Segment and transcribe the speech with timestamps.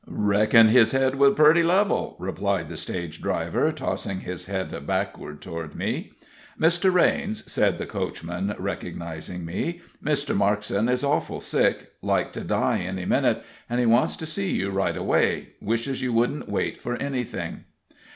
[0.07, 5.75] "Reckon his head was purty level," replied the stage driver, tossing his head backward toward
[5.75, 6.13] me.
[6.59, 6.91] "Mr.
[6.91, 10.35] Raines," said the coachman, recognizing me, "Mr.
[10.35, 14.71] Markson is awful sick like to die any minute an' he wants to see you
[14.71, 17.65] right away wishes you wouldn't wait for anything."